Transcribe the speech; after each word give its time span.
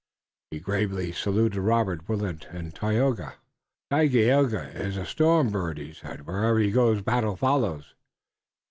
He 0.49 0.59
gravely 0.59 1.11
saluted 1.11 1.61
Robert, 1.61 2.09
Willet 2.09 2.47
and 2.49 2.73
Tayoga. 2.73 3.35
"Dagaeoga 3.91 4.73
is 4.75 4.97
a 4.97 5.05
storm 5.05 5.51
bird," 5.51 5.77
he 5.77 5.93
said. 5.93 6.25
"Wherever 6.25 6.57
he 6.57 6.71
goes 6.71 7.03
battle 7.03 7.35
follows." 7.35 7.93